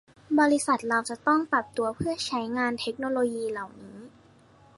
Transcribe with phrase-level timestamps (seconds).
[0.39, 3.97] บริษัทเราจะต้องปรับตัวเพื่อใช้งานเทคโนโลยีเหล่านี้